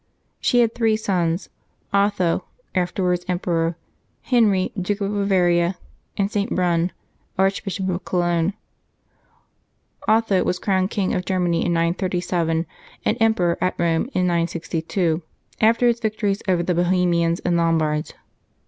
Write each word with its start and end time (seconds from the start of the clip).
She 0.39 0.61
had 0.61 0.73
three 0.73 0.97
sons: 0.97 1.49
Otho, 1.93 2.45
afterwards 2.73 3.23
emperor; 3.27 3.77
Henry, 4.23 4.71
Duke 4.75 4.99
of 5.01 5.11
Bavaria; 5.11 5.75
and 6.17 6.31
St. 6.31 6.49
Brunn, 6.49 6.91
Archbishop 7.37 7.87
of 7.87 8.03
Cologne. 8.03 8.53
Otho 10.07 10.43
was 10.43 10.57
crowned 10.57 10.89
king 10.89 11.13
of 11.13 11.23
Germany 11.23 11.63
in 11.63 11.73
937, 11.73 12.65
and 13.05 13.17
emperor 13.21 13.59
at 13.61 13.77
Eome 13.77 14.09
in 14.15 14.25
962, 14.25 15.21
after 15.61 15.85
his 15.85 15.99
victories 15.99 16.41
over 16.47 16.63
the 16.63 16.73
Bohemians 16.73 17.39
and 17.41 17.55
Lombards. 17.55 18.15